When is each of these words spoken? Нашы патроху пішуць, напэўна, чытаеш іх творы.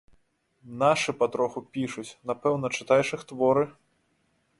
Нашы 0.83 1.11
патроху 1.19 1.61
пішуць, 1.77 2.05
напэўна, 2.31 2.71
чытаеш 2.79 3.07
іх 3.19 3.27
творы. 3.33 3.63